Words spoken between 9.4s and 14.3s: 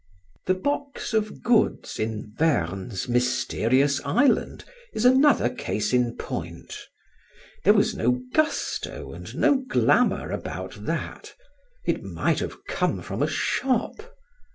glamour about that; it might have come from a shop.